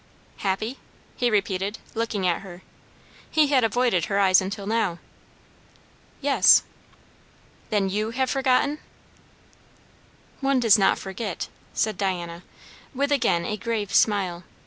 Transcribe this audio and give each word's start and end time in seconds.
"Happy?" 0.37 0.79
he 1.15 1.29
repeated, 1.29 1.77
looking 1.93 2.25
at 2.25 2.41
her. 2.41 2.63
He 3.29 3.49
had 3.49 3.63
avoided 3.63 4.05
her 4.05 4.17
eyes 4.17 4.41
until 4.41 4.65
now. 4.65 4.97
"Yes." 6.21 6.63
"Then 7.69 7.87
you 7.87 8.09
have 8.09 8.31
forgotten?" 8.31 8.79
"One 10.39 10.59
does 10.59 10.79
not 10.79 10.97
forget," 10.97 11.49
said 11.75 11.99
Diana, 11.99 12.41
with 12.95 13.11
again 13.11 13.45
a 13.45 13.57
grave 13.57 13.93
smile. 13.93 14.43